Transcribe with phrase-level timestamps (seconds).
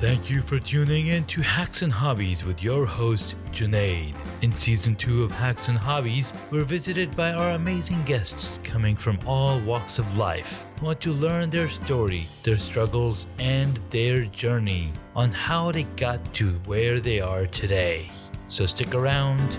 [0.00, 4.14] Thank you for tuning in to Hacks and Hobbies with your host, Junaid.
[4.42, 9.18] In season two of Hacks and Hobbies, we're visited by our amazing guests coming from
[9.26, 10.68] all walks of life.
[10.80, 16.52] Want to learn their story, their struggles, and their journey on how they got to
[16.66, 18.08] where they are today.
[18.46, 19.58] So stick around.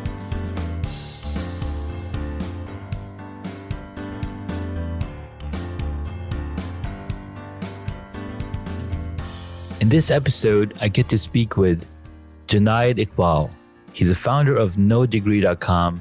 [9.89, 11.83] In this episode, I get to speak with
[12.45, 13.49] Junaid Iqbal.
[13.91, 15.99] He's a founder of NoDegree.com,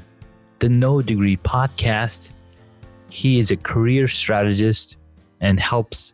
[0.59, 2.33] the No Degree podcast.
[3.09, 4.99] He is a career strategist
[5.41, 6.13] and helps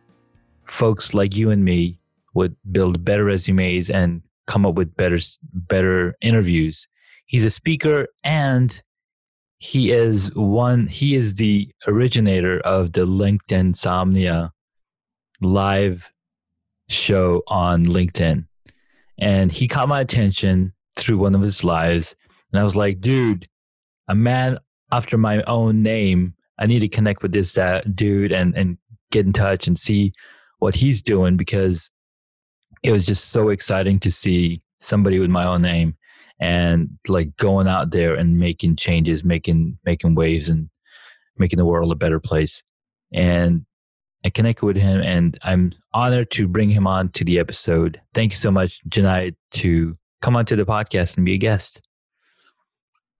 [0.63, 1.99] folks like you and me
[2.33, 5.19] would build better resumes and come up with better
[5.51, 6.87] better interviews.
[7.25, 8.81] He's a speaker and
[9.57, 14.53] he is one he is the originator of the LinkedIn Insomnia
[15.41, 16.09] live
[16.87, 18.45] show on LinkedIn.
[19.17, 22.15] And he caught my attention through one of his lives.
[22.51, 23.47] And I was like, dude,
[24.07, 24.59] a man
[24.91, 26.35] after my own name.
[26.57, 27.57] I need to connect with this
[27.93, 28.77] dude and, and
[29.11, 30.13] get in touch and see
[30.59, 31.89] what he's doing because
[32.83, 35.95] it was just so exciting to see somebody with my own name
[36.39, 40.69] and like going out there and making changes, making making waves and
[41.37, 42.63] making the world a better place.
[43.13, 43.64] And
[44.25, 48.01] I connected with him, and I'm honored to bring him on to the episode.
[48.15, 51.83] Thank you so much, Junaid, to come on to the podcast and be a guest.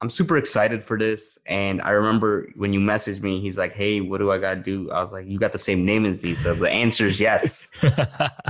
[0.02, 1.38] I'm super excited for this.
[1.46, 4.62] And I remember when you messaged me, he's like, Hey, what do I got to
[4.62, 4.92] do?
[4.92, 6.36] I was like, You got the same name as me.
[6.36, 7.70] So the answer is yes.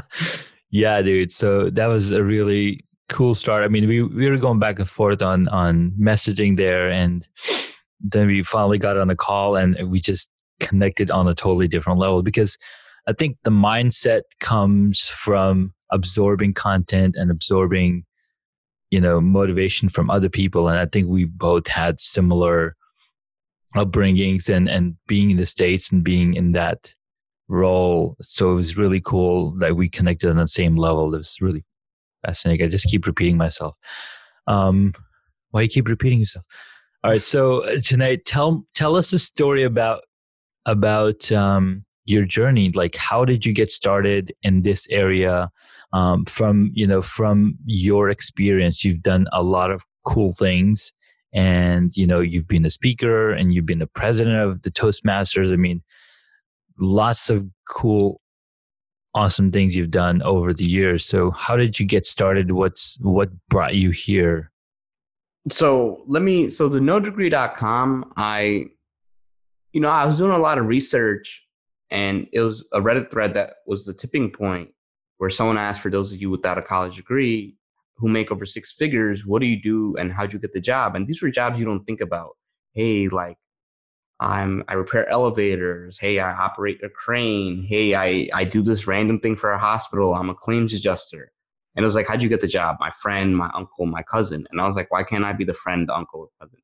[0.71, 1.31] yeah, dude.
[1.31, 3.63] So that was a really cool start.
[3.63, 6.89] I mean, we, we were going back and forth on, on messaging there.
[6.89, 7.27] And
[7.99, 11.99] then we finally got on the call and we just connected on a totally different
[11.99, 12.57] level because
[13.07, 18.03] I think the mindset comes from absorbing content and absorbing,
[18.89, 20.67] you know, motivation from other people.
[20.67, 22.75] And I think we both had similar
[23.75, 26.95] upbringings and, and being in the States and being in that
[27.47, 28.15] role.
[28.21, 31.13] So it was really cool that we connected on the same level.
[31.13, 31.63] It was really
[32.25, 32.65] fascinating.
[32.65, 33.75] I just keep repeating myself.
[34.47, 34.93] Um,
[35.51, 36.45] why you keep repeating yourself?
[37.03, 37.21] All right.
[37.21, 40.01] So uh, Junaid, tell, tell us a story about
[40.65, 42.71] about um, your journey.
[42.71, 45.49] Like, how did you get started in this area?
[45.93, 50.91] Um, from you know, from your experience, you've done a lot of cool things,
[51.33, 55.53] and you know, you've been a speaker and you've been the president of the Toastmasters.
[55.53, 55.81] I mean,
[56.77, 58.21] lots of cool
[59.15, 63.29] awesome things you've done over the years so how did you get started what's what
[63.47, 64.51] brought you here
[65.49, 68.65] so let me so the nodegree.com i
[69.75, 71.45] you know, I was doing a lot of research
[71.91, 74.69] and it was a Reddit thread that was the tipping point
[75.17, 77.57] where someone asked for those of you without a college degree
[77.97, 80.95] who make over six figures, what do you do and how'd you get the job?
[80.95, 82.37] And these were jobs you don't think about.
[82.71, 83.35] Hey, like
[84.21, 85.99] I'm I repair elevators.
[85.99, 87.61] Hey, I operate a crane.
[87.61, 90.15] Hey, I I do this random thing for a hospital.
[90.15, 91.33] I'm a claims adjuster.
[91.75, 92.77] And it was like, how'd you get the job?
[92.79, 94.47] My friend, my uncle, my cousin.
[94.51, 96.59] And I was like, why can't I be the friend, uncle, cousin?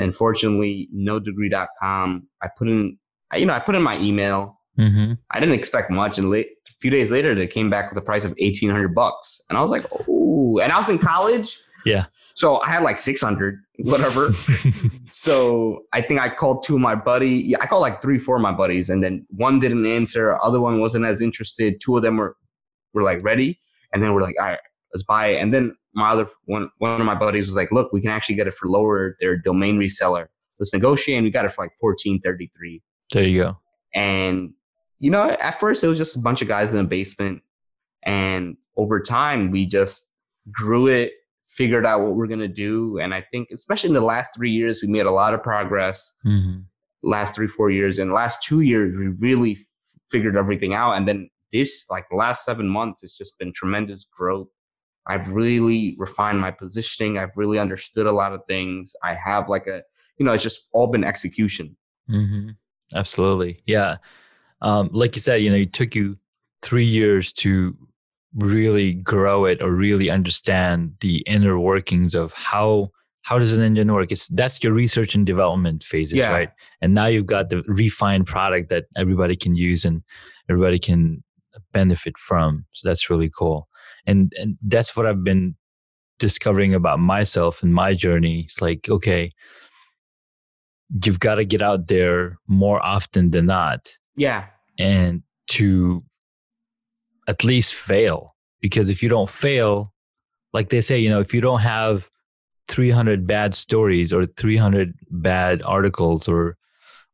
[0.00, 2.98] And fortunately, nodegree.com, I put in,
[3.34, 4.58] you know, I put in my email.
[4.78, 5.14] Mm-hmm.
[5.30, 6.18] I didn't expect much.
[6.18, 9.40] And late, a few days later, they came back with a price of 1800 bucks.
[9.48, 11.58] And I was like, oh, and I was in college.
[11.84, 12.06] Yeah.
[12.34, 14.32] So I had like 600, whatever.
[15.10, 17.30] so I think I called two of my buddy.
[17.48, 20.38] Yeah, I called like three, four of my buddies, and then one didn't answer.
[20.42, 21.80] Other one wasn't as interested.
[21.80, 22.36] Two of them were
[22.94, 23.60] were like ready,
[23.92, 24.58] and then we're like, all right,
[24.94, 25.42] let's buy it.
[25.42, 28.36] And then my other one one of my buddies was like, look, we can actually
[28.36, 29.16] get it for lower.
[29.20, 30.26] Their domain reseller.
[30.58, 31.16] Let's negotiate.
[31.16, 32.82] And we got it for like fourteen thirty three.
[33.12, 33.58] There you go.
[33.94, 34.52] And
[34.98, 37.42] you know, at first it was just a bunch of guys in the basement,
[38.02, 40.06] and over time we just
[40.50, 41.12] grew it,
[41.48, 44.82] figured out what we're gonna do, and I think especially in the last three years
[44.82, 46.12] we made a lot of progress.
[46.24, 46.60] Mm-hmm.
[47.02, 49.58] Last three four years, and last two years we really f-
[50.10, 54.48] figured everything out, and then this like last seven months it's just been tremendous growth
[55.10, 57.18] I've really refined my positioning.
[57.18, 58.94] I've really understood a lot of things.
[59.02, 59.82] I have like a,
[60.18, 61.76] you know, it's just all been execution.
[62.08, 62.50] Mm-hmm.
[62.94, 63.62] Absolutely.
[63.66, 63.96] Yeah.
[64.62, 66.16] Um, like you said, you know, it took you
[66.62, 67.76] three years to
[68.34, 72.90] really grow it or really understand the inner workings of how
[73.22, 76.30] how does an engine work it's that's your research and development phases yeah.
[76.30, 80.02] right and now you've got the refined product that everybody can use and
[80.48, 81.24] everybody can
[81.72, 83.68] benefit from so that's really cool
[84.10, 85.54] and and that's what i've been
[86.18, 89.24] discovering about myself and my journey it's like okay
[91.04, 93.80] you've got to get out there more often than not
[94.16, 94.46] yeah
[94.78, 96.02] and to
[97.28, 99.92] at least fail because if you don't fail,
[100.52, 102.08] like they say, you know, if you don't have
[102.68, 106.56] 300 bad stories or 300 bad articles or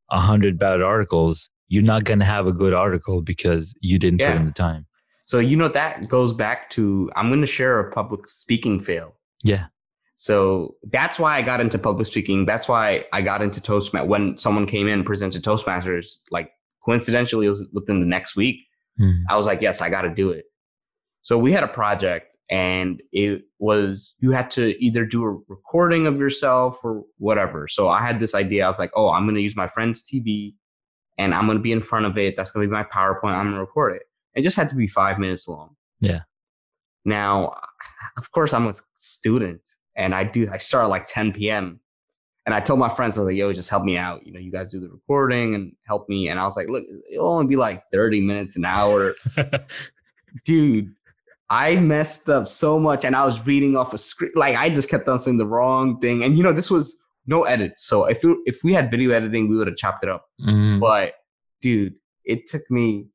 [0.09, 4.33] 100 bad articles, you're not going to have a good article because you didn't Yeah.
[4.33, 4.87] put in the time.
[5.27, 9.15] So you know that goes back to I'm going to share a public speaking fail.
[9.43, 9.67] Yeah.
[10.15, 12.47] So that's why I got into public speaking.
[12.47, 14.07] That's why I got into Toastmasters.
[14.07, 16.51] When someone came in and presented Toastmasters, like
[16.85, 18.61] coincidentally, it was within the next week.
[19.01, 19.25] Mhm.
[19.29, 20.47] I was like, yes, I got to do it.
[21.23, 26.07] So we had a project and it was, you had to either do a recording
[26.07, 27.67] of yourself or whatever.
[27.67, 28.65] So I had this idea.
[28.65, 30.55] I was like, oh, I'm going to use my friend's TV
[31.19, 32.37] and I'm going to be in front of it.
[32.37, 33.35] That's going to be my PowerPoint.
[33.35, 34.03] I'm going to record it.
[34.37, 35.75] It just had to be five minutes long.
[36.01, 36.21] Yeah.
[37.05, 37.57] Now,
[38.19, 39.63] of course, I'm a student
[39.97, 41.81] and I do, I start at like 10 p.m.
[42.45, 44.25] And I told my friends, I was like, yo, just help me out.
[44.25, 46.29] You know, you guys do the recording and help me.
[46.29, 49.17] And I was like, look, it'll only be like 30 minutes, an hour.
[50.45, 50.95] Dude,
[51.49, 54.37] I messed up so much and I was reading off a script.
[54.37, 56.23] Like I just kept on saying the wrong thing.
[56.23, 56.97] And you know, this was
[57.27, 57.75] no edit.
[57.79, 60.27] So if you, if we had video editing, we would have chopped it up.
[60.41, 60.79] Mhm.
[60.79, 61.15] But
[61.63, 61.95] dude,
[62.25, 63.07] it took me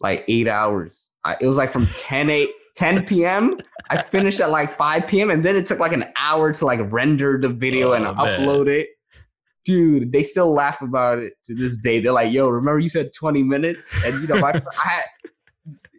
[0.00, 1.10] like eight hours.
[1.24, 3.58] I, it was like from 10, 8, 10 p.m.
[3.90, 5.30] I finished at like 5 p.m.
[5.30, 8.40] And then it took like an hour to like render the video and Oh, man.
[8.40, 8.88] upload it.
[9.64, 12.00] Dude, they still laugh about it to this day.
[12.00, 13.94] They're like, yo, remember you said 20 minutes?
[14.04, 15.04] And you know, my, I had,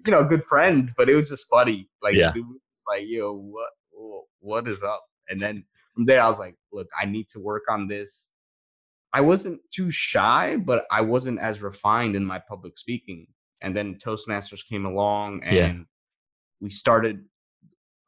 [0.06, 1.90] you know, good friends, but it was just funny.
[2.02, 2.32] Like, Yeah.
[2.36, 3.70] it was like, yo, what,
[4.40, 5.04] what is up?
[5.28, 8.30] And then from there, I was like, look, I need to work on this.
[9.12, 13.28] I wasn't too shy, but I wasn't as refined in my public speaking.
[13.62, 15.74] And then Toastmasters came along and Yeah.
[16.62, 17.26] we started.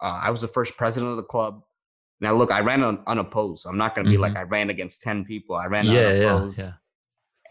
[0.02, 1.64] Uh, I was the first president of the club.
[2.22, 3.64] Now, look, I ran un- unopposed.
[3.64, 5.56] So I'm not going to be like I ran against 10 people.
[5.56, 5.96] I ran Mm-hmm.
[5.96, 6.60] yeah, unopposed.
[6.60, 6.74] yeah.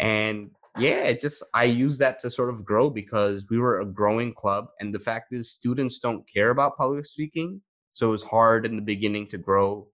[0.00, 3.84] And yeah, it just, I used that to sort of grow because we were a
[3.86, 4.68] growing club.
[4.80, 7.60] And the fact is, students don't care about public speaking.
[7.92, 9.88] So it was hard in the beginning to grow.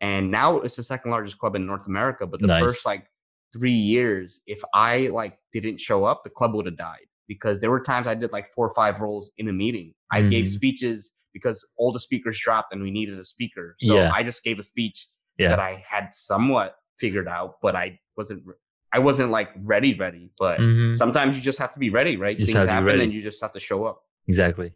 [0.00, 2.26] And now it's the second largest club in North America.
[2.26, 2.62] But the Nice.
[2.62, 3.06] first like
[3.52, 7.70] three years, if I like didn't show up, the club would have died because there
[7.70, 9.94] were times I did like four or five roles in a meeting.
[10.12, 10.48] I gave Mhm.
[10.48, 13.76] speeches because all the speakers dropped and we needed a speaker.
[13.80, 14.10] So Yeah.
[14.12, 15.06] I just gave a speech
[15.38, 15.48] Yeah.
[15.50, 18.44] that I had somewhat figured out, but I wasn't.
[18.92, 20.30] I wasn't like ready, ready.
[20.38, 20.96] But Mhm.
[20.96, 22.38] sometimes you just have to be ready, right?
[22.38, 24.00] You Things have to be happen, and you just have to show up.
[24.28, 24.72] Exactly.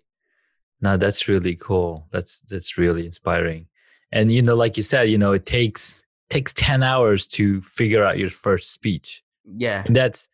[0.83, 2.09] Now that's really cool.
[2.13, 3.69] That's that's really inspiring.
[4.13, 8.05] And you know, like you said, you know, it takes takes 10 hours to figure
[8.05, 9.23] out your first speech.
[9.45, 10.29] Yeah, And that's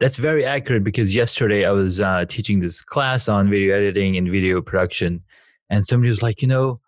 [0.00, 4.30] that's very accurate because yesterday I was uh, teaching this class on video editing and
[4.30, 5.22] video production,
[5.68, 6.80] and somebody was like, you know,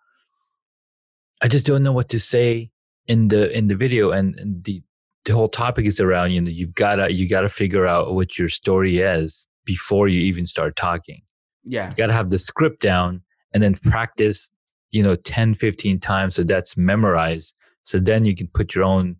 [1.41, 2.71] I just don't know what to say
[3.07, 4.81] in the in the video, and, and the
[5.25, 8.49] the whole topic is around you know you've gotta you gotta figure out what your
[8.49, 11.21] story is before you even start talking.
[11.63, 13.21] Yeah, you got to have the script down
[13.53, 14.49] and then practice
[14.91, 19.15] you know 10 15 times so that's memorized so then you can put your own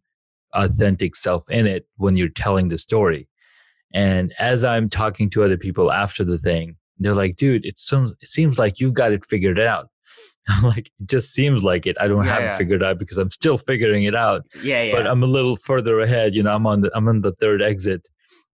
[0.54, 3.28] authentic self in it when you're telling the story
[3.94, 8.12] and as i'm talking to other people after the thing they're like dude it seems
[8.22, 9.88] it seems like you've got it figured out.
[10.50, 11.96] I'm like it just seems like it.
[12.02, 12.54] I don't Yeah, have yeah.
[12.56, 14.42] it figured out because i'm still figuring it out.
[14.62, 14.92] Yeah, yeah.
[14.96, 17.62] but i'm a little further ahead you know i'm on the i'm on the third
[17.62, 18.08] exit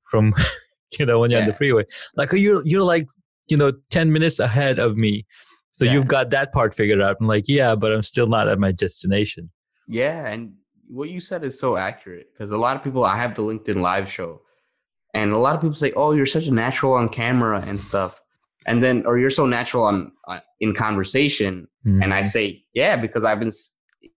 [0.10, 0.34] from
[1.00, 1.84] you know when you're on the freeway.
[2.16, 3.08] Like oh, you're you're like
[3.48, 5.26] you know 10 minutes ahead of me.
[5.72, 5.94] So Yeah.
[5.94, 7.18] you've got that part figured out.
[7.20, 9.50] I'm like yeah but i'm still not at my destination.
[9.88, 10.54] Yeah, and
[10.88, 13.82] what you said is so accurate because a lot of people I have the LinkedIn
[13.82, 14.42] live show,
[15.14, 18.20] and a lot of people say, "Oh, you're such a natural on camera and stuff,"
[18.66, 23.24] and then or you're so natural on uh, in conversation, and I say, "Yeah," because
[23.24, 23.52] I've been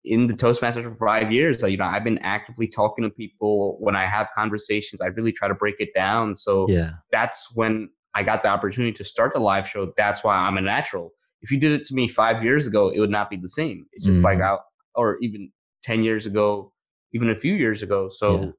[0.05, 1.63] in the Toastmasters for five years.
[1.63, 5.01] Like, you know, I've been actively talking to people when I have conversations.
[5.01, 6.37] I really try to break it down.
[6.37, 9.93] So yeah that's when I got the opportunity to start the live show.
[9.97, 11.11] That's why I'm a natural.
[11.43, 13.87] If you did it to me five years ago, it would not be the same.
[13.93, 14.57] It's just like Mhm.
[14.57, 14.59] I,
[14.95, 15.51] or even
[15.83, 16.73] 10 years ago,
[17.13, 18.09] even a few years ago.
[18.09, 18.51] So Yeah.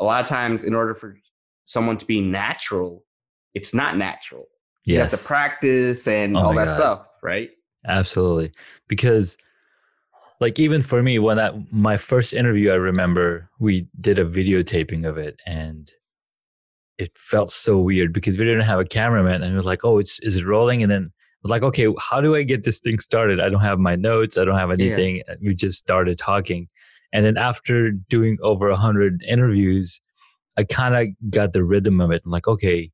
[0.00, 1.16] a lot of times, in order for
[1.68, 3.04] someone to be natural,
[3.52, 4.46] it's not natural.
[4.84, 6.74] You have to practice and Oh all that God.
[6.74, 7.50] stuff, right?
[7.84, 8.50] absolutely
[8.88, 9.36] because
[10.40, 15.08] like even for me when i my first interview i remember we did a videotaping
[15.08, 15.92] of it and
[16.98, 19.98] it felt so weird because we didn't have a cameraman and it was like oh
[19.98, 22.80] it's is it rolling and then it was like okay how do i get this
[22.80, 26.18] thing started i don't have my notes i don't have anything and we just started
[26.18, 26.66] talking
[27.12, 30.00] and then after doing over a hundred interviews
[30.58, 32.90] i kind of got the rhythm of it i'm like okay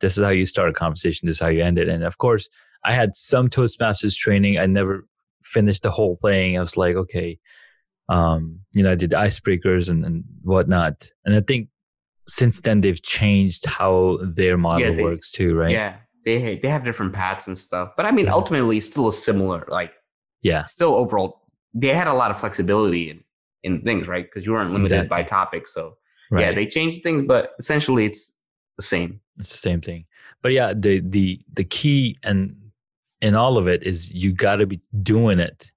[0.00, 2.18] this is how you start a conversation this is how you end it and of
[2.18, 2.48] course
[2.84, 5.06] i had some toastmasters training i never
[5.42, 7.38] finished the whole thing i was like okay
[8.08, 10.94] um you know i did icebreakers and, and whatnot
[11.24, 11.68] and i think
[12.28, 15.96] since then they've changed how their model they- works too right Yeah.
[16.24, 17.88] they they have different paths and stuff.
[17.98, 18.32] But I mean, Mhm.
[18.38, 19.92] ultimately, still a similar like
[20.50, 20.64] Yeah.
[20.64, 21.30] still overall
[21.74, 23.18] they had a lot of flexibility in
[23.66, 24.24] in things, right?
[24.26, 25.24] Because you weren't limited by Exactly.
[25.38, 25.68] topic.
[25.68, 25.82] So
[26.34, 26.42] Right.
[26.46, 28.38] yeah, they changed things, but essentially it's
[28.76, 29.20] the same.
[29.38, 30.04] it's the same thing.
[30.42, 32.56] But yeah, the the the key and
[33.20, 35.70] in all of it is you got to be doing it.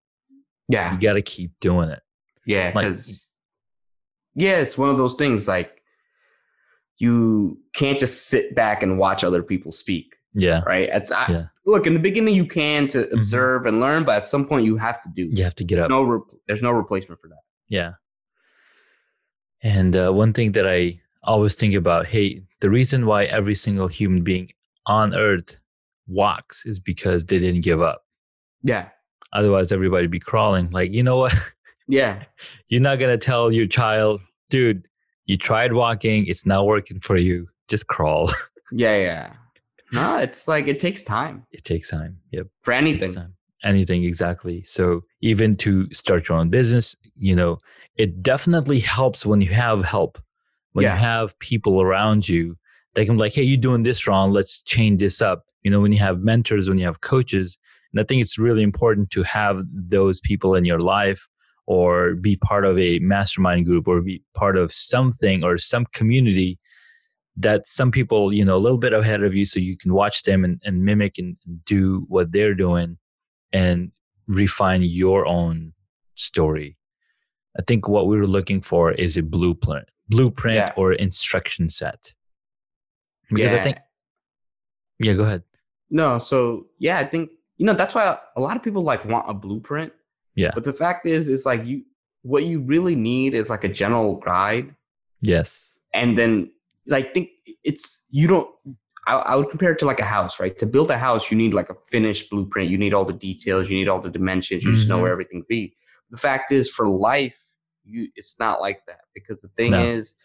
[0.68, 2.02] Yeah, You got to keep doing it.
[2.46, 3.26] yeah, like- because
[4.36, 5.82] yeah, it's one of those things like
[6.98, 10.64] you can't just sit back and watch other people speak, Yeah.
[10.66, 10.90] right?
[10.92, 11.46] It's I, Yeah.
[11.66, 13.18] look in the beginning you can to mm-hmm.
[13.18, 15.30] observe and learn, but at some point you have to do.
[15.34, 15.90] You have to get up.
[15.90, 17.42] No, re- there's no replacement for that.
[17.70, 17.94] Yeah.
[19.68, 23.88] And uh, one thing that I always think about hey, the reason why every single
[23.88, 24.50] human being
[24.86, 25.58] on earth
[26.08, 28.04] walks is because they didn't give up.
[28.64, 28.90] Yeah,
[29.34, 30.70] Otherwise, everybody be crawling.
[30.72, 31.36] Like, you know what?
[31.88, 32.24] yeah,
[32.70, 34.88] You're not going to tell your child, dude,
[35.26, 37.48] you tried walking, it's not working for you.
[37.68, 38.32] Just crawl.
[38.72, 39.34] yeah, yeah.
[39.92, 42.18] No, it's like it takes time it takes time.
[42.32, 42.48] Yep.
[42.60, 43.14] for anything.
[43.14, 43.36] time.
[43.68, 44.64] Anything exactly.
[44.64, 47.58] So even to start your own business, you know,
[47.98, 50.18] it definitely helps when you have help.
[50.72, 50.94] When Yeah.
[50.94, 52.56] you have people around you,
[52.96, 54.32] they can be like, hey, you're doing this wrong.
[54.32, 55.44] Let's change this up.
[55.64, 57.58] You know, when you have mentors, when you have coaches,
[57.92, 61.28] and I think it's really important to have those people in your life
[61.66, 66.58] or be part of a mastermind group or be part of something or some community
[67.36, 70.24] that some people, you know, a little bit ahead of you so you can watch
[70.24, 72.98] them and, and mimic and do what they're doing
[73.54, 73.92] and
[74.28, 75.74] refine your own
[76.16, 76.78] story.
[77.58, 80.74] I think what we were looking for is a blueprint, blueprint Yeah.
[80.76, 82.14] or instruction set.
[83.30, 83.58] Because yeah.
[83.60, 83.78] I think,
[85.00, 85.44] yeah, go ahead.
[85.90, 86.20] no.
[86.20, 89.34] So yeah, I think you know that's why a lot of people like want a
[89.34, 89.92] blueprint.
[90.36, 90.52] Yeah.
[90.54, 91.84] But the fact is, is like you
[92.22, 94.76] what you really need is like a general guide,
[95.22, 95.80] Yes.
[95.94, 96.52] and then
[96.88, 97.30] like think
[97.64, 98.50] it's you don't.
[99.08, 100.58] I, I would compare it to like a house, right?
[100.60, 102.70] To build a house, you need like a finished blueprint.
[102.70, 103.70] You need all the details.
[103.70, 104.64] You need all the dimensions.
[104.64, 105.74] You just know where everything be.
[106.12, 107.36] The fact is, for life,
[107.84, 109.82] you it's not like that because the thing No.
[109.84, 110.16] is,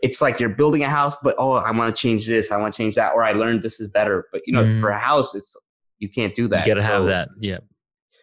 [0.00, 2.50] it's like you're building a house, but oh, I want to change this.
[2.52, 4.26] I want to change that, or I learned this is better.
[4.32, 4.80] But you know, Mhm.
[4.80, 5.56] for a house, it's
[5.98, 6.66] you can't do that.
[6.66, 7.28] you got to have that.
[7.40, 7.58] Yeah.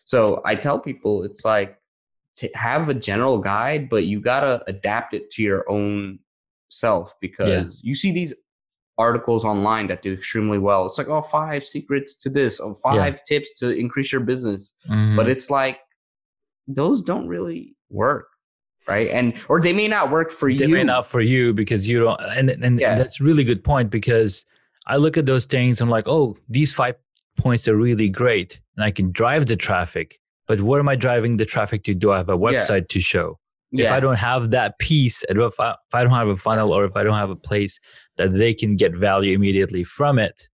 [0.05, 1.77] so I tell people it's like
[2.35, 6.19] to have a general guide, but you gotta adapt it to your own
[6.67, 8.33] self because you see these
[8.97, 10.85] articles online that do extremely well.
[10.85, 14.73] It's like, oh, five secrets to this, or five tips to increase your business.
[14.87, 14.93] But
[15.25, 15.27] Mhm.
[15.29, 15.79] it's like
[16.67, 18.27] those don't really work.
[18.87, 19.07] Right.
[19.09, 20.59] And or they may not work for they you.
[20.59, 22.95] They may not for you because you don't and and Yeah.
[22.95, 24.43] that's a really good point because
[24.87, 26.95] i look at those things and i'm like oh these five
[27.37, 31.37] points are really great and i can drive the traffic but where am i driving
[31.37, 32.37] the traffic to do i have a Yeah.
[32.45, 33.39] website to show
[33.73, 36.85] if i don't have that piece if I, if I don't have a funnel or
[36.85, 37.79] if i don't have a place
[38.17, 40.47] that they can get value immediately from it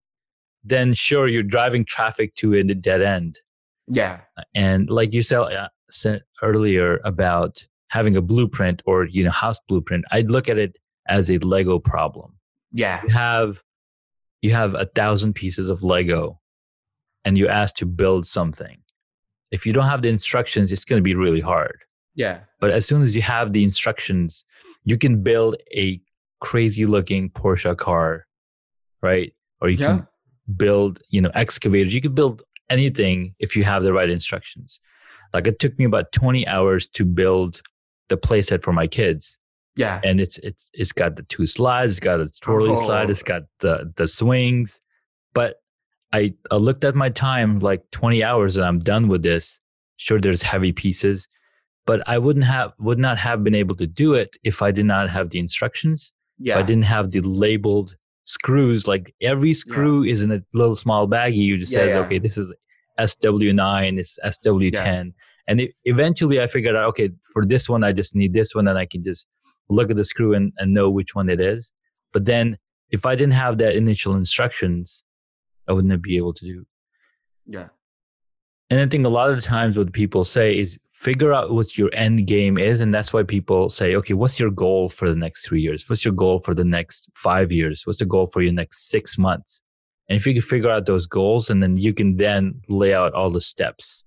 [0.64, 3.40] then sure you're driving traffic to a dead end.
[3.88, 4.20] Yeah.
[4.54, 9.58] and like you said, uh, said earlier about having a blueprint or you know house
[9.68, 10.76] blueprint i'd look at it
[11.08, 12.34] as a lego problem.
[12.72, 13.02] Yeah.
[13.02, 13.62] you have
[14.42, 16.38] you have a thousand pieces of lego
[17.24, 18.78] and you're asked to build something.
[19.50, 21.80] If you don't have the instructions it's going to be really hard
[22.24, 22.36] Yeah.
[22.62, 24.44] but as soon as you have the instructions
[24.90, 25.52] you can build
[25.84, 25.86] a
[26.48, 28.08] crazy looking porsche car
[29.08, 29.86] right or you Yeah.
[29.88, 30.06] can
[30.64, 32.36] build you know excavators you can build
[32.76, 34.80] anything if you have the right instructions
[35.34, 37.52] like it took me about 20 hours to build
[38.10, 39.38] the playset for my kids
[39.76, 39.96] Yeah.
[40.08, 42.84] and it's it's it's got the two slides it's got a twirly oh.
[42.86, 43.12] slide Oh.
[43.14, 44.80] it's got the the swings
[45.38, 45.50] but
[46.12, 49.60] I, I looked at my time like 20 hours and i'm done with this
[50.04, 51.18] sure there's heavy pieces
[51.90, 54.86] but i wouldn't have would not have been able to do it if i did
[54.86, 56.12] not have the instructions.
[56.38, 56.52] Yeah.
[56.52, 57.96] if i didn't have the labeled
[58.36, 61.46] screws like every screw is in a little small baggie.
[61.48, 62.02] You just Yeah, says yeah.
[62.04, 62.48] okay this is
[63.08, 65.12] sw9 it's sw10
[65.48, 68.66] and it, eventually i figured out okay for this one i just need this one
[68.70, 69.26] and i can just
[69.76, 71.72] look at the screw and, and know which one it is.
[72.14, 72.46] But then
[72.96, 75.02] if i didn't have that initial instructions
[75.68, 76.58] i wouldn't be able to do
[77.56, 77.68] yeah.
[78.70, 81.78] and I think a lot of the times what people say is figure out what
[81.78, 82.80] your end game is.
[82.82, 85.88] And that's why people say, okay, what's your goal for the next three years?
[85.88, 87.86] What's your goal for the next five years?
[87.86, 89.62] What's the goal for your next six months?
[90.10, 93.14] And if you can figure out those goals and then you can then lay out
[93.14, 94.04] all the steps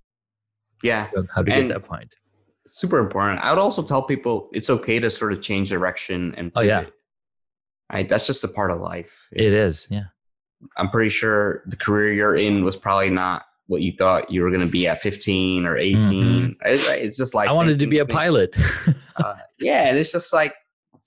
[0.83, 1.07] Yeah.
[1.33, 2.13] how to And- get that point.
[2.67, 3.39] super important.
[3.41, 6.85] I would also tell people it's okay to sort of change direction and Oh, yeah.
[7.91, 9.27] Right, that's just a part of life.
[9.31, 10.05] It It's- Yeah.
[10.77, 14.50] I'm pretty sure the career you're in was probably not what you thought you were
[14.50, 16.55] going to be at 15 or 18.
[16.65, 17.53] It's, it's just like Mm-hmm.
[17.53, 18.55] I wanted to be a pilot.
[19.15, 20.53] uh, yeah, and it's just like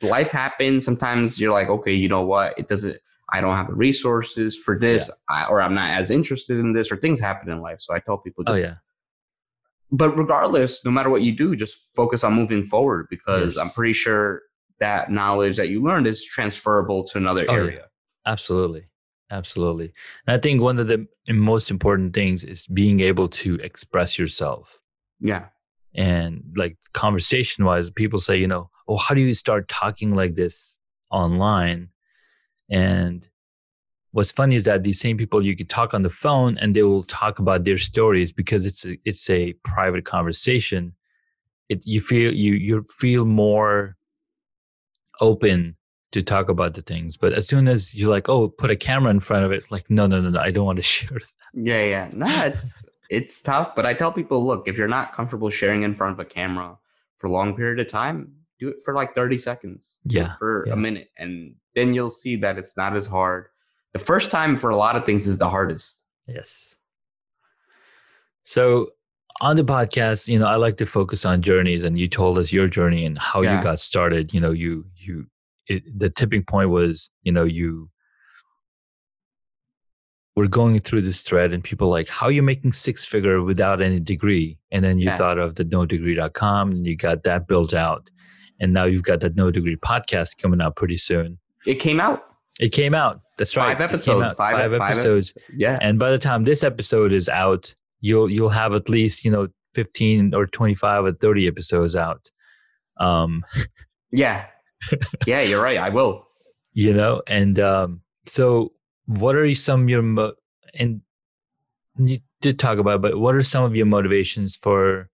[0.02, 0.84] life happens.
[0.84, 2.54] Sometimes you're like, okay, you know what?
[2.58, 2.96] It doesn't.
[3.32, 6.92] I don't have the resources for this, I, or I'm not as interested in this,
[6.92, 7.80] or things happen in life.
[7.80, 8.74] So I tell people, Oh just, yeah.
[9.90, 13.64] but regardless, no matter what you do, just focus on moving forward because Yes.
[13.64, 14.42] I'm pretty sure
[14.78, 17.58] that knowledge that you learned is transferable to another Oh, yeah.
[17.60, 17.84] area.
[18.26, 18.86] Absolutely.
[19.30, 19.92] Absolutely.
[20.26, 24.78] And I think one of the most important things is being able to express yourself.
[25.20, 25.46] Yeah.
[25.94, 30.36] And like conversation wise, people say, you know, oh, how do you start talking like
[30.36, 30.78] this
[31.10, 31.88] online?
[32.70, 33.26] And
[34.12, 36.82] what's funny is that these same people you could talk on the phone and they
[36.82, 40.94] will talk about their stories because it's a, it's a private conversation.
[41.68, 43.96] It you feel you you feel more
[45.20, 45.75] open
[46.16, 47.16] to talk about the things.
[47.16, 49.88] But as soon as you're like, oh, put a camera in front of it, like,
[49.90, 51.10] no, no, no, no, I don't want to share.
[51.18, 51.32] that.
[51.54, 52.10] Yeah, yeah.
[52.12, 55.94] No, it's it's tough, but I tell people, look, if you're not comfortable sharing in
[55.94, 56.76] front of a camera
[57.18, 59.98] for a long period of time, do it for like 30 seconds.
[60.04, 60.72] Yeah, For yeah.
[60.72, 61.08] a minute.
[61.18, 63.46] And then you'll see that it's not as hard.
[63.92, 65.98] The first time for a lot of things is the hardest.
[66.26, 66.74] Yes.
[68.42, 68.90] So
[69.40, 72.52] on the podcast, you know, I like to focus on journeys, and you told us
[72.52, 73.56] your journey and how Yeah.
[73.58, 74.32] you got started.
[74.34, 75.26] You know, you you
[75.68, 77.88] it, the tipping point was, you know, you
[80.36, 83.80] were going through this thread, and people like, how are you making six figure without
[83.80, 84.58] any degree?
[84.70, 85.16] And then you Yeah.
[85.16, 88.10] thought of the no degree.com, and you got that built out,
[88.60, 91.38] and now you've got that no degree podcast coming out pretty soon.
[91.66, 92.22] It came out.
[92.60, 93.20] It came out.
[93.38, 93.68] That's right.
[93.68, 94.22] Five came episodes.
[94.32, 94.36] out.
[94.36, 95.78] Five, five five episodes Yeah.
[95.82, 99.48] and by the time this episode is out you'll you'll have at least you know
[99.74, 102.30] 15 or 25 or 30 episodes out
[102.98, 103.42] um
[104.10, 104.46] Yeah.
[105.26, 105.78] Yeah, you're right.
[105.78, 106.26] I will.
[106.72, 108.72] you know and um so
[109.06, 110.34] what are some of your mo-
[110.74, 111.00] and
[111.98, 115.08] you did talk about it, but what are some of your motivations for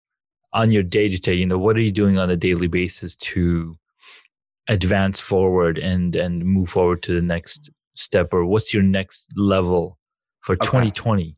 [0.52, 3.14] on your day to day you know what are you doing on a daily basis
[3.16, 3.76] to
[4.68, 9.98] advance forward and and move forward to the next step or what's your next level
[10.40, 10.66] for Okay.
[10.66, 11.35] 2020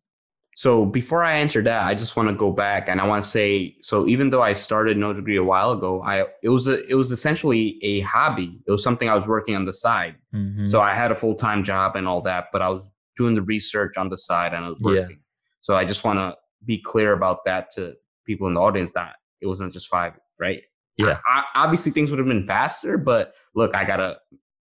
[0.57, 3.29] So before I answer that, I just want to go back and I want to
[3.29, 6.85] say, so even though I started no degree a while ago, I it was a
[6.88, 8.61] it was essentially a hobby.
[8.67, 10.14] It was something I was working on the side.
[10.35, 10.69] Mhm.
[10.69, 13.43] So I had a full time job and all that, but I was doing the
[13.43, 14.90] research on the side and I was Yeah.
[15.03, 15.19] working.
[15.61, 17.95] So I just want to be clear about that to
[18.27, 20.62] people in the audience that it wasn't just five, right?
[20.97, 21.19] Yeah.
[21.27, 24.19] I, I- obviously, things would have been faster, but look, I gotta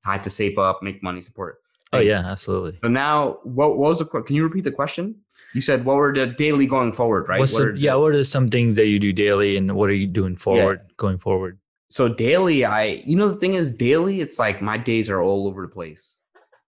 [0.06, 1.58] I had to save up, make money, support.
[1.94, 4.06] oh yeah absolutely So now, what, what was the?
[4.06, 5.16] Can you repeat the question?
[5.54, 7.40] You said what were the daily going forward, right?
[7.40, 9.94] What some, the- yeah, what are some things that you do daily and what are
[9.94, 11.60] you doing forward, going forward?
[11.90, 15.46] so daily i you know the thing is daily it's like my days are all
[15.48, 16.22] over the place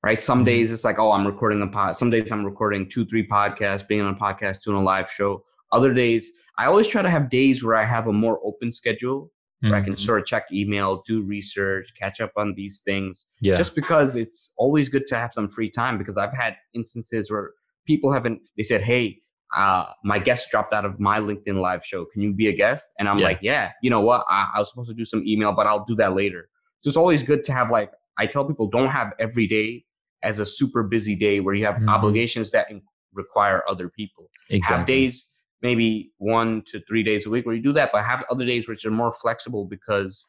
[0.03, 0.45] right some Mhm.
[0.45, 3.87] days it's like oh i'm recording a pod some days i'm recording two three podcasts
[3.87, 7.29] being on a podcast doing a live show other days i always try to have
[7.29, 9.99] days where i have a more open schedule where i can Mhm.
[10.05, 13.55] sort of check email do research catch up on these things Yeah.
[13.55, 17.53] just because it's always good to have some free time because i've had instances where
[17.85, 19.19] people haven't they said hey
[19.55, 22.91] uh, my guest dropped out of my linkedin live show can you be a guest
[22.99, 23.25] and i'm Yeah.
[23.25, 25.85] like yeah you know what I, I was supposed to do some email but i'll
[25.85, 26.49] do that later
[26.81, 29.85] so it's always good to have like i tell people don't have every day
[30.23, 31.89] as a super busy day where you have Mhm.
[31.89, 32.81] obligations that in-
[33.13, 34.77] require other people exactly.
[34.77, 35.29] have days
[35.61, 38.67] maybe one to three days a week where you do that but have other days
[38.67, 40.25] which are more flexible because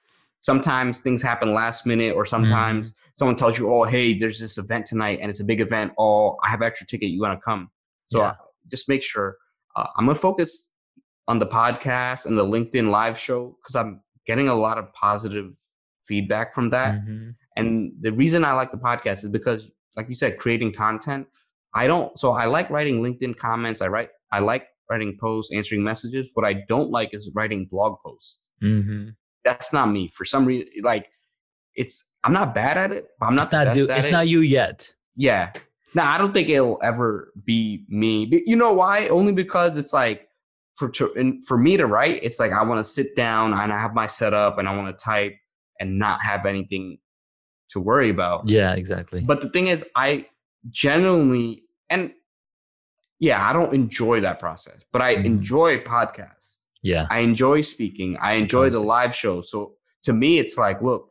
[0.50, 2.82] sometimes things happen last minute or sometimes
[3.18, 6.36] someone tells you oh hey there's this event tonight and it's a big event oh
[6.44, 7.62] i have extra ticket you want to come
[8.12, 8.28] so Yeah.
[8.28, 8.34] uh,
[8.74, 9.28] just make sure
[9.76, 10.50] uh, i'm going to focus
[11.30, 13.90] on the podcast and the linkedin live show because i'm
[14.30, 15.48] getting a lot of positive
[16.10, 17.34] feedback from that Mhm.
[17.56, 17.68] and
[18.06, 19.60] the reason I like the podcast is because,
[19.96, 21.26] like you said, creating content.
[21.74, 22.10] I don't.
[22.22, 23.80] So I like writing LinkedIn comments.
[23.84, 24.10] I write.
[24.36, 26.24] I like writing posts, answering messages.
[26.34, 28.50] What I don't like is writing blog posts.
[28.62, 29.16] Mhm.
[29.46, 30.10] That's not me.
[30.12, 31.08] For some reason, like
[31.74, 32.12] it's.
[32.24, 33.06] I'm not bad at it.
[33.20, 33.44] But I'm not.
[33.44, 34.10] It's not do, at it's it.
[34.10, 34.92] not you yet.
[35.14, 35.52] Yeah.
[35.94, 38.26] No, I don't think it'll ever be me.
[38.26, 39.06] But you know why?
[39.08, 40.28] Only because it's like
[40.74, 43.72] for to, and for me to write, it's like I want to sit down and
[43.72, 45.34] I have my setup and I want to type
[45.80, 46.98] and not have anything
[47.70, 48.48] to worry about.
[48.48, 49.20] Yeah, exactly.
[49.22, 50.26] But the thing is, I
[50.68, 52.10] genuinely and
[53.18, 55.24] yeah, I don't enjoy that process, but I Mhm.
[55.24, 56.65] enjoy podcasts.
[56.82, 57.06] Yeah.
[57.10, 58.16] I enjoy speaking.
[58.20, 59.40] I enjoy the live show.
[59.40, 61.10] So to me, it's like, look,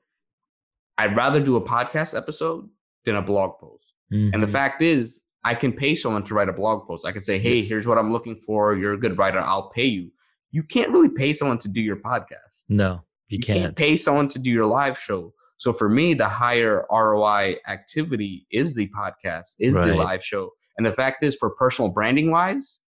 [0.98, 2.70] I'd rather do a podcast episode
[3.06, 3.94] than a blog post.
[4.12, 4.52] And the Mhm.
[4.52, 7.06] fact is, I can pay someone to write a blog post.
[7.06, 7.70] I can say, hey, Yes.
[7.70, 8.76] here's what I'm looking for.
[8.76, 9.40] You're a good writer.
[9.40, 10.12] I'll pay you.
[10.52, 12.66] You can't really pay someone to do your podcast.
[12.70, 13.60] no, you, You can't.
[13.62, 15.34] can't pay someone to do your live show.
[15.58, 20.52] So for me, the higher ROI activity is the podcast, is the live show.
[20.78, 22.82] And the fact is, for personal branding wise,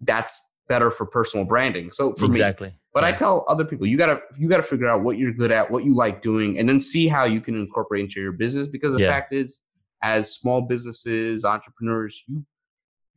[0.00, 1.92] that's better for personal branding.
[1.92, 2.74] So for me, exactly.
[2.92, 5.70] but I tell other people, you gotta you gotta figure out what you're good at,
[5.70, 8.68] what you like doing, and then see how you can incorporate into your business.
[8.68, 9.10] Because the Yeah.
[9.10, 9.62] fact is,
[10.02, 12.44] as small businesses, entrepreneurs, you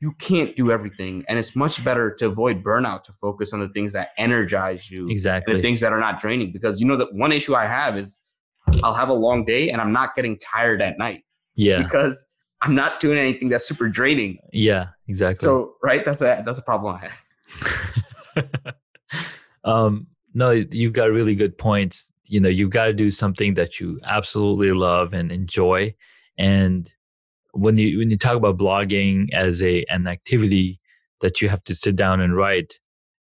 [0.01, 3.67] you can't do everything, and it's much better to avoid burnout to focus on the
[3.69, 6.51] things that energize you, exactly the things that are not draining.
[6.53, 8.19] Because you know that one issue I have is
[8.83, 11.23] I'll have a long day and I'm not getting tired at night
[11.55, 12.25] yeah because
[12.61, 14.37] I'm not doing anything that's super draining.
[14.53, 17.21] yeah exactly So right, that's a that's a problem I have.
[19.63, 23.55] um no you've got a really good points you know you've got to do something
[23.55, 25.93] that you absolutely love and enjoy
[26.37, 26.93] and
[27.53, 30.79] when you when you talk about blogging as a an activity
[31.21, 32.79] that you have to sit down and write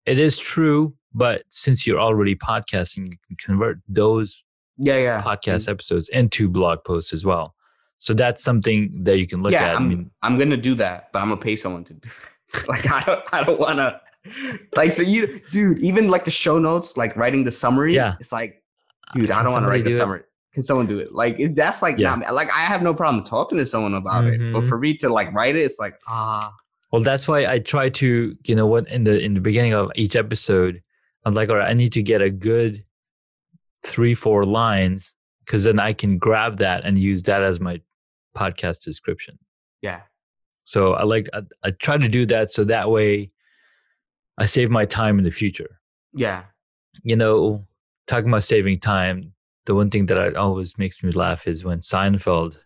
[0.05, 4.43] it is true but since you're already podcasting you can convert those
[4.77, 5.21] Yeah, yeah.
[5.21, 7.55] podcast episodes into blog posts as well
[7.99, 10.73] so that's something that you can look yeah, at I'm, i mean I'm gonna do
[10.75, 12.09] that, but I'm gonna pay someone to do.
[12.67, 14.01] like I don't, I don't wanna.
[14.75, 15.79] Like so, you, dude.
[15.79, 17.95] Even like the show notes, like writing the summaries.
[17.95, 18.15] Yeah.
[18.19, 18.63] It's like,
[19.13, 20.21] dude, I Can don't want to write the summary.
[20.53, 21.13] Can someone do it?
[21.13, 22.15] Like it, that's like, Yeah.
[22.15, 24.69] not, like I have no problem talking to someone about it, but Mhm.
[24.69, 26.51] for me to like write it, it's like ah,
[26.91, 29.91] Well, that's why I try to, you know, what in the in the beginning of
[29.95, 30.81] each episode,
[31.25, 32.83] I'm like, all right, I need to get a good
[33.85, 35.13] three, four lines,
[35.45, 37.79] because then I can grab that and use that as my
[38.35, 39.37] podcast description.
[39.81, 40.01] yeah,
[40.65, 43.31] So I like I, I try to do that so that way
[44.39, 45.79] I save my time in the future.
[46.13, 46.43] yeah,
[47.03, 47.65] You know,
[48.07, 49.33] talking about saving time,
[49.65, 52.57] the one thing that I, always makes me laugh is when Seinfeld,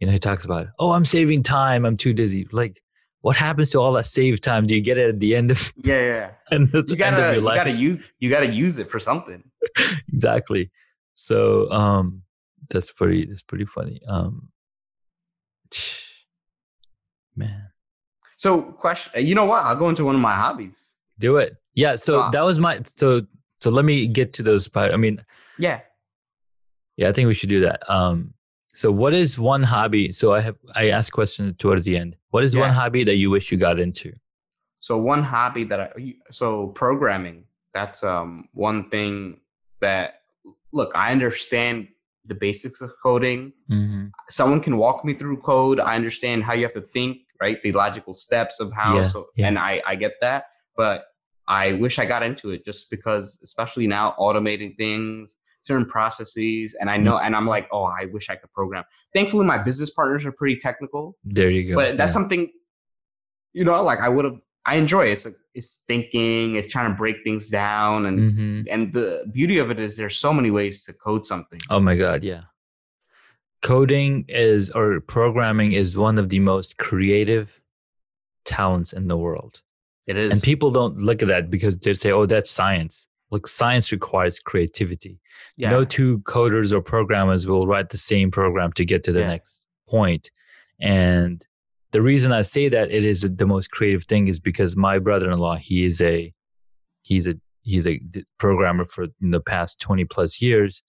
[0.00, 2.46] you know, he talks about, oh, I'm saving time, I'm too dizzy.
[2.52, 2.82] Like,
[3.22, 4.66] what happens to all that saved time?
[4.66, 6.30] Do you get it at the end of yeah, yeah.
[6.50, 7.56] and the You end of gotta, your you life.
[7.56, 9.42] gotta use, you gotta use it for something.
[10.12, 10.70] exactly.
[11.14, 12.22] So um
[12.68, 14.02] that's pretty that's pretty funny.
[14.08, 14.48] Um
[17.36, 17.68] man.
[18.36, 19.26] So, question.
[19.26, 19.64] You know what?
[19.64, 20.93] I'll go into one of my hobbies.
[21.18, 21.56] Do it.
[21.74, 22.30] Yeah, so Wow.
[22.30, 23.22] that was my so
[23.60, 24.92] so let me get to those part.
[24.92, 25.24] I mean,
[25.58, 25.80] Yeah.
[26.96, 27.88] yeah, I think we should do that.
[27.90, 28.34] Um
[28.72, 30.10] so what is one hobby?
[30.12, 32.16] So I have I asked questions towards the end.
[32.30, 34.12] What is one hobby that you wish you got into?
[34.80, 39.40] So one hobby that I so programming that's um one thing
[39.80, 40.20] that
[40.72, 41.88] look I understand
[42.26, 43.52] the basics of coding.
[43.70, 44.06] Mm-hmm.
[44.30, 45.78] Someone can walk me through code.
[45.78, 47.62] I understand how you have to think, right?
[47.62, 49.46] The logical steps of how Yeah, so yeah.
[49.48, 50.44] and I I get that,
[50.76, 51.06] but
[51.46, 56.88] I wish I got into it just because especially now automating things, certain processes and
[56.90, 57.26] I know Mm-hmm.
[57.26, 60.56] and I'm like, "Oh, I wish I could program." Thankfully my business partners are pretty
[60.56, 61.74] technical, There you go.
[61.74, 62.14] but that's Yeah.
[62.20, 62.50] something
[63.56, 66.90] you know like i would have i enjoy it it's like it's thinking it's trying
[66.90, 68.66] to break things down and Mhm.
[68.68, 71.94] and the beauty of it is there's so many ways to code something Oh my
[71.94, 72.42] God, yeah.
[73.62, 77.60] Coding is or programming is one of the most creative
[78.44, 79.62] talents in the world.
[80.06, 83.06] It is And people don't look at that because they say, oh, that's science.
[83.30, 85.18] Look, science requires creativity.
[85.56, 89.20] yeah No two coders or programmers will write the same program to get to the
[89.20, 89.28] Yeah.
[89.28, 90.30] next point.
[90.80, 91.44] And
[91.92, 95.56] the reason I say that it is the most creative thing is because my brother-in-law,
[95.56, 96.32] he is a
[97.02, 98.00] he's a he's a
[98.38, 100.82] programmer for the past 20 plus years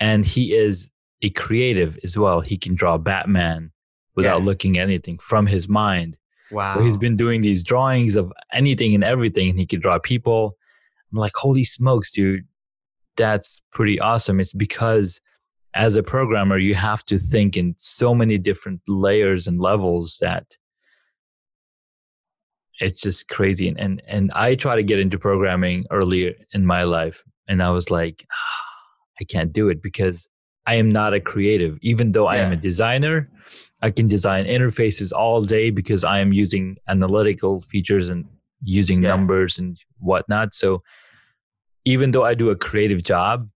[0.00, 0.90] and he is
[1.22, 2.40] a creative as well.
[2.40, 3.72] He can draw Batman
[4.14, 4.44] without Yeah.
[4.44, 6.16] looking at anything from his mind.
[6.54, 9.98] Wow So he's been doing these drawings of anything and everything, and he could draw
[9.98, 10.56] people.
[11.12, 12.46] I'm like, holy smokes, dude,
[13.16, 14.40] that's pretty awesome.
[14.40, 15.20] It's because
[15.74, 20.56] as a programmer, you have to think in so many different layers and levels that
[22.80, 23.68] it's just crazy.
[23.68, 27.70] And and, and I try to get into programming earlier in my life, and I
[27.70, 28.64] was like, "Ah,
[29.20, 30.28] I can't do it because
[30.66, 31.78] I am not a creative.
[31.82, 33.28] Even though I am a designer,
[33.82, 38.24] I can design interfaces all day because I am using analytical features and
[38.62, 39.10] using Yeah.
[39.10, 40.54] numbers and whatnot.
[40.54, 40.82] So
[41.84, 43.48] even though I do a creative job,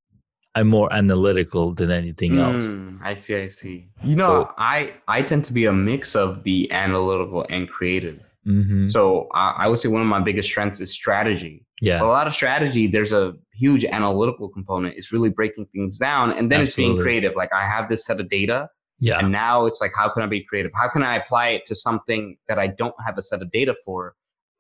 [0.55, 2.67] I'm more analytical than anything else.
[2.75, 6.17] Mm, i see i see you know So- i i tend to be a mix
[6.17, 10.49] of the analytical and creative hmm so I, I would say one of my biggest
[10.49, 12.03] strengths is strategy Yeah.
[12.03, 16.51] a lot of strategy there's a huge analytical component it's really breaking things down and
[16.51, 18.69] then it's being creative like i have this set of data
[19.01, 19.19] yeah.
[19.19, 20.73] And now it's like, how can I be creative?
[20.75, 23.75] How can I apply it to something that I don't have a set of data
[23.85, 24.15] for?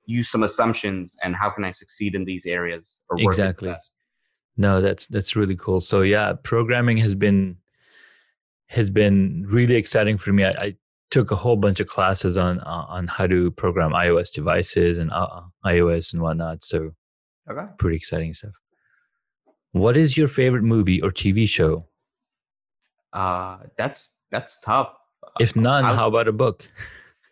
[0.06, 3.02] Use some assumptions, and how can I succeed in these areas?
[3.10, 3.74] Or work Exactly.
[4.56, 5.80] No, that's that's really cool.
[5.80, 7.56] So yeah, programming has been
[8.66, 10.44] has been really exciting for me.
[10.44, 10.74] I, I
[11.10, 15.10] took a whole bunch of classes on uh, on how to program iOS devices and
[15.12, 16.64] uh, iOS and whatnot.
[16.64, 16.92] So
[17.50, 17.66] Okay.
[17.78, 18.52] pretty exciting stuff.
[19.72, 21.86] What is your favorite movie or TV show?
[23.12, 24.92] Uh, that's that's tough.
[25.40, 26.66] If none, would- how about a book?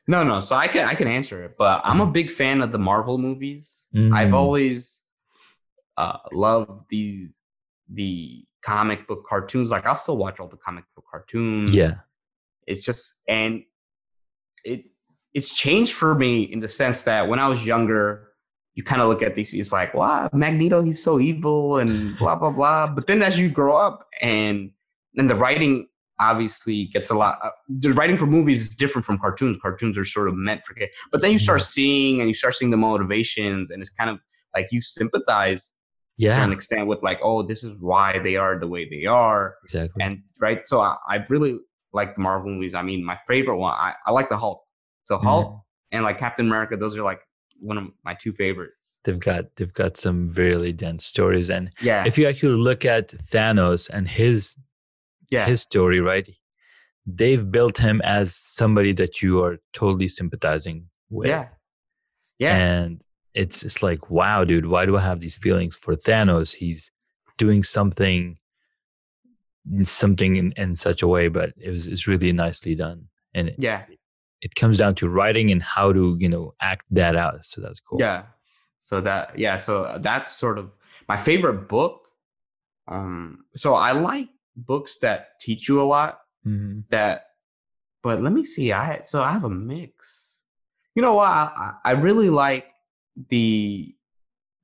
[0.08, 0.40] No, no.
[0.40, 3.18] So I can I can answer it, but I'm a big fan of the Marvel
[3.18, 3.88] movies.
[3.94, 4.34] I've Mm.
[4.34, 5.02] always
[5.96, 7.30] uh, loved these
[7.92, 9.70] the comic book cartoons.
[9.70, 11.74] Like I'll still watch all the comic book cartoons.
[11.74, 11.94] Yeah,
[12.66, 13.64] it's just and
[14.64, 14.84] it
[15.34, 18.28] it's changed for me in the sense that when I was younger,
[18.74, 22.36] you kind of look at these, it's like, wow, Magneto, he's so evil and blah
[22.36, 22.86] blah blah.
[22.86, 24.70] But then as you grow up and
[25.16, 25.88] and the writing
[26.20, 27.38] obviously gets a lot.
[27.42, 29.56] Uh, the writing for movies is different from cartoons.
[29.60, 30.92] Cartoons are sort of meant for kids.
[31.12, 34.18] But then you start seeing and you start seeing the motivations, and it's kind of
[34.54, 35.74] like you sympathize
[36.16, 36.36] Yeah.
[36.36, 39.54] to an extent with like, oh, this is why they are the way they are,
[39.64, 40.02] Exactly.
[40.02, 40.64] and right.
[40.64, 41.58] So I, I really
[41.92, 42.74] like Marvel movies.
[42.74, 44.62] I mean, my favorite one, I, I like the Hulk.
[45.04, 45.60] So Hulk Mhm.
[45.92, 47.20] and like Captain America, those are like
[47.60, 49.00] one of my two favorites.
[49.04, 53.08] They've got they've got some really dense stories, and Yeah, if you actually look at
[53.08, 54.56] Thanos and his
[55.30, 56.28] yeah, his story, right?
[57.06, 61.28] They've built him as somebody that you are totally sympathizing with.
[61.28, 61.48] yeah,
[62.38, 63.02] yeah, And
[63.34, 66.54] it's it's like, wow, dude, why do I have these feelings for Thanos?
[66.54, 66.90] He's
[67.38, 68.38] doing something
[69.82, 73.08] something in, in such a way, but it was it's really nicely done.
[73.34, 73.82] And it, yeah.
[74.40, 77.44] it comes down to writing and how to, you know, act that out.
[77.44, 78.00] So that's cool.
[78.00, 78.24] Yeah.
[78.80, 80.70] So that yeah, so that's sort of
[81.08, 82.08] my favorite book.
[82.88, 87.24] Um so I like books that teach you a lot hmm that
[88.02, 90.42] but let me see I so I have a mix.
[90.94, 91.28] You know what?
[91.28, 92.66] I, I really like
[93.28, 93.94] the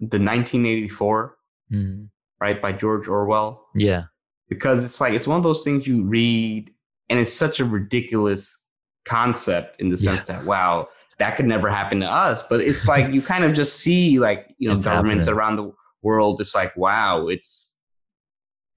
[0.01, 1.37] the 1984,
[1.71, 2.05] hmm
[2.41, 4.05] right, by George Orwell Yeah.
[4.49, 6.71] because it's like it's one of those things you read
[7.09, 8.59] and it's such a ridiculous
[9.05, 10.11] concept in the Yeah.
[10.17, 13.53] sense that wow that could never happen to us but it's like you kind of
[13.53, 15.39] just see like you know It's governments happening.
[15.39, 17.72] around the world it's like wow it's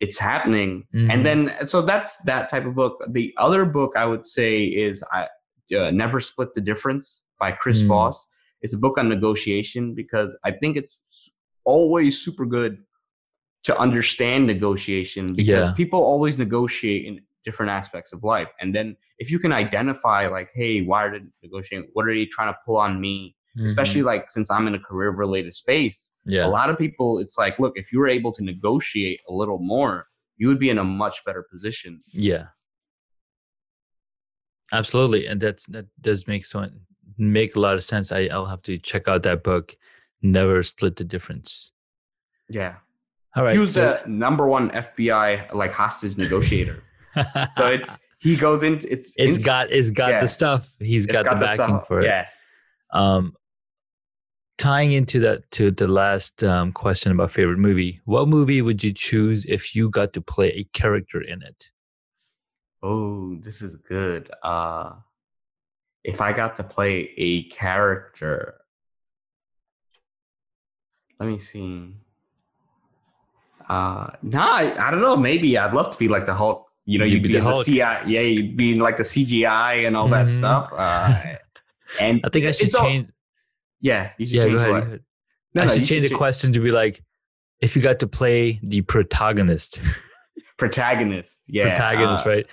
[0.05, 1.09] it's happening Mhm.
[1.11, 1.39] and then
[1.71, 4.51] so that's that type of book the other book i would say
[4.85, 5.21] is i
[5.79, 7.05] uh, never split the difference
[7.43, 7.87] by chris Mm.
[7.93, 8.17] voss
[8.63, 10.95] it's a book on negotiation because i think it's
[11.75, 12.73] always super good
[13.63, 15.75] to understand negotiation because Yeah.
[15.81, 17.13] people always negotiate in
[17.47, 18.87] different aspects of life and then
[19.23, 22.57] if you can identify like hey why are they negotiating what are they trying to
[22.65, 26.45] pull on me especially like since i'm in a career related space yeah.
[26.45, 29.59] a lot of people it's like look if you were able to negotiate a little
[29.59, 32.47] more you would be in a much better position Yeah.
[34.73, 35.27] Absolutely.
[35.27, 36.67] And that's that does make so
[37.17, 38.11] make a lot of sense.
[38.11, 39.73] I, I'll have to check out that book.
[40.21, 41.71] Never split the difference.
[42.49, 42.75] yeah
[43.35, 43.53] All right.
[43.53, 46.83] he was so- the number one fbi like hostage negotiator
[47.57, 50.21] so it's he goes into it's it's int- got it's got yeah.
[50.21, 50.67] the stuff.
[50.79, 52.05] He's it's got, the backing for it.
[52.05, 52.27] yeah
[52.91, 53.33] Um
[54.57, 58.93] tying into that to the last um, question about favorite movie, what movie would you
[58.93, 61.69] choose if you got to play a character in it?
[62.83, 64.29] Oh, this is good.
[64.43, 64.93] Uh
[66.03, 68.61] if I got to play a character,
[71.19, 71.95] let me see.
[73.67, 75.17] Uh nah, I, I don't know.
[75.17, 76.67] Maybe I'd love to be like the Hulk.
[76.85, 77.65] You know, You'd you'd, be be, the the Hulk.
[77.65, 80.37] CI, yeah, you'd be like the CGI and all that Mhm.
[80.37, 80.71] stuff.
[80.71, 81.19] Uh,
[81.99, 83.09] and I think I should it's all- change.
[83.85, 84.71] Yeah, you should yeah, change ahead.
[84.71, 84.99] what?
[85.53, 87.03] No, I no, should change the question to be like,
[87.61, 89.79] if you got to play the protagonist,
[90.57, 91.43] protagonist.
[91.47, 92.45] Yeah, protagonist, uh, right?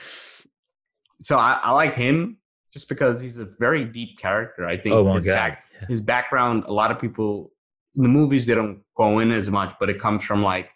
[1.20, 2.36] So I, I like him
[2.72, 4.66] just because he's a very deep character.
[4.66, 7.50] I think Oh his back- his background a lot of people
[7.96, 10.70] in the movies they don't go in as much but it comes from like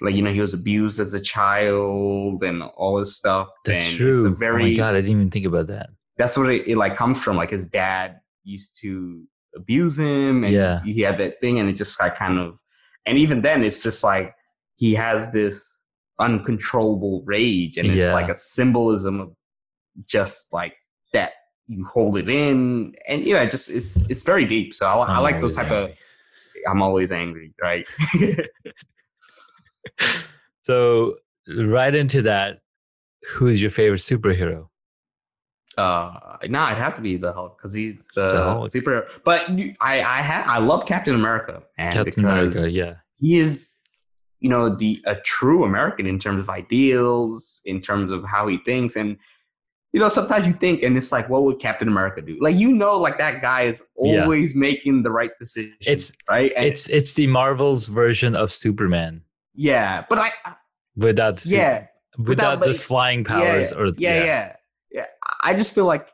[0.00, 3.96] like you know he was abused as a child and all this stuff that's and
[3.98, 4.14] true.
[4.14, 5.90] it's a oh my very god, I didn't even think about that.
[6.16, 9.22] that's what it, it like comes from like his dad used to
[9.60, 10.82] abuse him and Yeah.
[10.84, 12.58] he had that thing and it just like kind of
[13.06, 14.34] and even then it's just like
[14.76, 15.80] he has this
[16.18, 18.12] uncontrollable rage and it's Yeah.
[18.12, 19.30] like a symbolism of
[20.06, 20.74] just like
[21.12, 21.32] that
[21.66, 25.06] you hold it in and you know it just it's it's very deep so i,
[25.16, 25.90] I like those type of
[26.68, 27.86] i'm always angry right
[30.62, 31.16] So
[31.48, 32.58] right into that,
[33.32, 34.68] who is your favorite superhero?
[35.80, 38.28] Uh no it'd have to be the hulk because he's the,
[38.62, 39.40] The super but
[39.80, 42.94] i i ha- i love captain america and Captain because America, yeah.
[43.22, 43.54] he is
[44.44, 48.56] you know the a true american in terms of ideals in terms of how he
[48.68, 49.16] thinks and
[49.92, 52.36] you know sometimes you think and it's like what would captain america do?
[52.46, 54.22] Like you know like that guy is Yeah.
[54.22, 56.52] always making the right decision It's right?
[56.56, 59.12] And it's it's the Marvel's version of Superman.
[59.54, 60.54] Yeah but i I-
[61.06, 61.86] without yeah.
[62.18, 64.24] Without but the flying powers yeah, or yeah, yeah.
[64.32, 64.46] yeah
[65.42, 66.08] i just feel like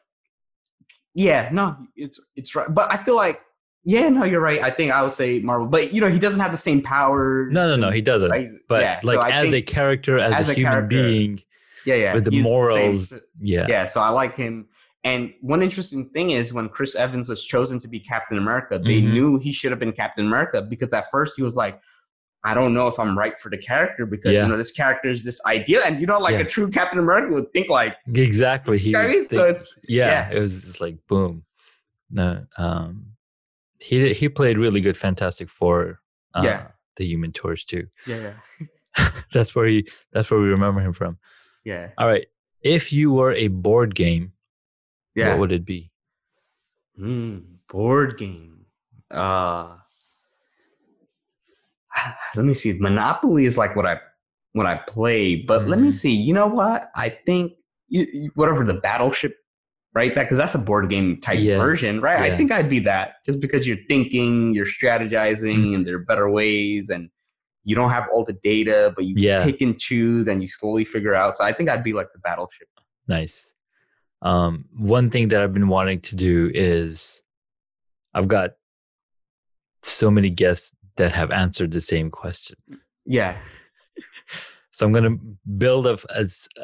[1.15, 3.41] yeah no it's it's right but i feel like
[3.85, 6.41] yeah no you're right i think i would say marvel but you know he doesn't
[6.41, 8.31] have the same powers No, no, no, he doesn't.
[8.31, 8.49] right?
[8.69, 11.41] But Yeah, like I as a character, as, as a, a human character, being,
[11.87, 14.67] yeah yeah with the morals, yeah, yeah so i like him
[15.05, 19.01] and one interesting thing is when chris evans was chosen to be captain america they
[19.01, 19.13] Mhm.
[19.13, 21.81] knew he should have been captain america because at first he was like
[22.49, 24.43] I don't know if I'm right for the character because Yeah.
[24.45, 26.41] you know this character is this ideal, and you know, like Yeah.
[26.41, 27.97] a true Captain America would think like.
[28.15, 28.79] exactly.
[28.79, 29.25] He You know I mean?
[29.27, 30.37] So it's yeah, yeah.
[30.37, 31.45] it was just like boom.
[32.11, 33.07] No, um,
[33.81, 36.01] he he played really good Fantastic Four.
[36.35, 36.67] Uh, Yeah.
[36.97, 37.89] the Human Torch too.
[38.07, 38.33] yeah,
[38.97, 39.89] yeah, that's where he.
[40.13, 41.19] That's where we remember him from.
[41.65, 42.27] yeah, All right.
[42.63, 44.33] If you were a board game,
[45.15, 45.31] yeah.
[45.31, 45.91] what would it be?
[46.97, 48.67] Hmm, board game.
[49.11, 49.77] Uh
[52.37, 52.73] let me see.
[52.79, 53.99] Monopoly is like what I
[54.53, 55.93] what I play, but let me Mhm.
[55.95, 56.13] see.
[56.15, 56.91] You know what?
[56.95, 57.53] I think
[57.89, 59.37] you, whatever the battleship,
[59.95, 60.15] right?
[60.15, 62.25] That because that's a board game type Yeah, version, right?
[62.27, 62.33] yeah.
[62.33, 65.75] I think I'd be that just because you're thinking, you're strategizing, Mhm.
[65.75, 67.11] and there are better ways, and
[67.65, 69.45] you don't have all the data, but you Yeah.
[69.45, 71.35] pick and choose, and you slowly figure out.
[71.35, 72.69] So I think I'd be like the battleship.
[73.07, 73.53] Nice.
[74.23, 77.21] Um, one thing that I've been wanting to do is
[78.15, 78.53] I've got
[79.83, 82.57] so many guests that have answered the same question.
[83.05, 83.37] Yeah,
[84.73, 85.17] So I'm gonna
[85.57, 85.97] build a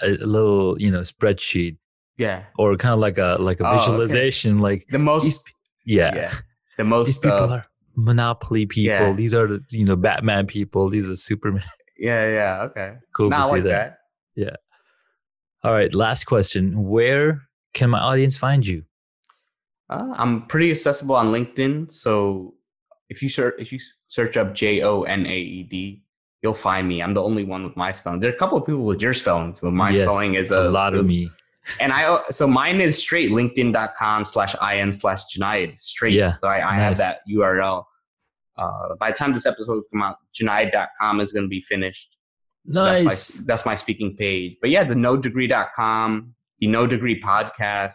[0.02, 1.78] a little, you know, spreadsheet
[2.18, 2.44] yeah.
[2.58, 3.78] or kind of like a like a Oh, okay.
[3.78, 4.58] visualization.
[4.58, 5.52] Like, The most, p-
[5.86, 6.30] yeah, yeah,
[6.76, 7.22] the these most.
[7.22, 7.66] people uh, are
[7.96, 8.92] Monopoly people.
[8.92, 9.12] Yeah.
[9.12, 10.90] These are the you know Batman people.
[10.90, 11.64] These are Superman.
[11.98, 12.94] Yeah, yeah, okay.
[13.14, 13.98] cool Nah, to see like that.
[14.36, 14.60] that.
[15.62, 16.82] All right, last question.
[16.88, 17.42] Where
[17.74, 18.82] can my audience find you?
[19.88, 22.54] Uh, I'm pretty accessible on LinkedIn, so
[23.08, 23.78] if you search if you
[24.12, 26.02] search up J O N A E D,
[26.42, 27.02] you'll find me.
[27.02, 28.20] I'm the only one with my spelling.
[28.20, 30.68] There are a couple of people with your spellings, but my Yes, spelling is a
[30.68, 31.30] a, lot of me.
[31.80, 36.12] And I uh, so mine is straight LinkedIn.com slash in slash Junaid straight.
[36.12, 36.80] Yeah, So I, I nice.
[36.82, 37.84] have that URL.
[38.58, 42.18] Uh, by the time this episode comes out, Junaid.com is going to be finished.
[42.70, 43.04] So Nice.
[43.04, 44.58] That's my, that's my speaking page.
[44.60, 47.94] But yeah, the NoDegree.com, the no degree podcast.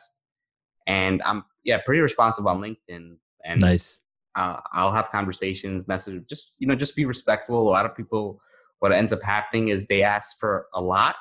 [0.87, 3.17] And I'm, yeah, pretty responsive on LinkedIn.
[3.45, 3.99] And nice.
[4.37, 7.59] Uh, I'll have conversations, message, just, you know, just be respectful.
[7.59, 8.39] A lot of people,
[8.79, 11.15] what ends up happening is they ask for a lot.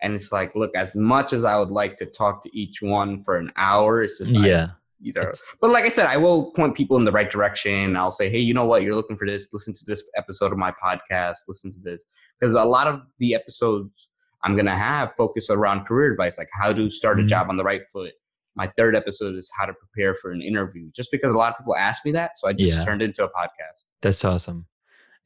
[0.00, 3.22] And it's like, look, as much as I would like to talk to each one
[3.24, 4.68] for an hour, it's just like, yeah.
[5.00, 7.96] you know, it's- but like I said, I will point people in the right direction.
[7.96, 8.82] I'll say, hey, you know what?
[8.84, 9.48] You're looking for this.
[9.52, 11.38] Listen to this episode of my podcast.
[11.48, 12.04] Listen to this.
[12.38, 14.10] Because a lot of the episodes
[14.44, 17.28] I'm going to have focus around career advice, like how to start a Mhm.
[17.28, 18.12] job on the right foot.
[18.58, 21.58] My third episode is how to prepare for an interview, just because a lot of
[21.58, 22.36] people ask me that.
[22.36, 22.84] So I just Yeah.
[22.84, 23.84] turned into a podcast.
[24.02, 24.66] That's awesome.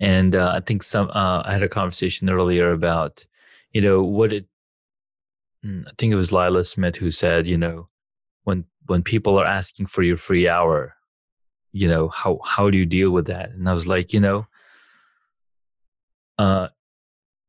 [0.00, 3.24] And uh, I think some uh, I had a conversation earlier about,
[3.72, 4.46] you know, what it.
[5.64, 7.88] mm, I think it was Lila Smith who said, you know,
[8.44, 10.94] when when people are asking for your free hour,
[11.72, 13.50] you know, how how do you deal with that?
[13.50, 14.46] And I was like, you know,
[16.38, 16.68] uh,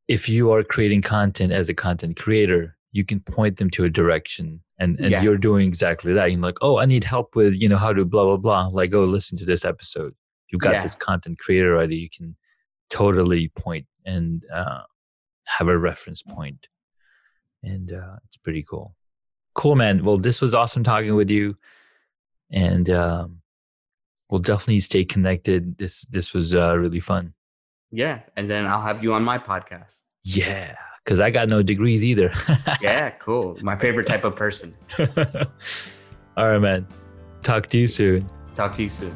[0.07, 3.89] if you are creating content as a content creator, you can point them to a
[3.89, 5.21] direction, and and Yeah.
[5.21, 6.31] you're doing exactly that.
[6.31, 8.67] You're like, oh, I need help with, you know, how to blah blah blah.
[8.67, 10.13] Like, oh, listen to this episode.
[10.51, 10.83] You've got Yeah.
[10.83, 11.95] this content creator already.
[11.97, 12.35] You can
[12.89, 14.81] totally point and uh,
[15.47, 16.67] have a reference point,
[17.63, 18.95] and uh, it's pretty cool.
[19.55, 20.03] Cool, man.
[20.03, 21.55] Well, this was awesome talking with you,
[22.51, 23.41] and um,
[24.29, 25.77] we'll definitely stay connected.
[25.77, 27.33] This this was uh, really fun.
[27.91, 28.21] Yeah.
[28.35, 30.01] And then I'll have you on my podcast.
[30.23, 32.33] Yeah, because I got no degrees either.
[32.81, 33.11] Yeah.
[33.11, 33.57] Cool.
[33.61, 34.75] My favorite type of person.
[36.37, 36.87] All right, man.
[37.41, 38.27] Talk to you soon.
[38.53, 39.15] Talk to you soon.